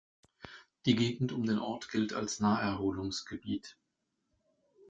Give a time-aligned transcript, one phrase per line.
[0.87, 3.77] Die Gegend um den Ort gilt als Naherholungsgebiet.